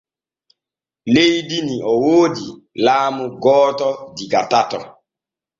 [1.13, 2.45] Leydi ni o woodi
[2.85, 4.85] laamu gooto diga totaa.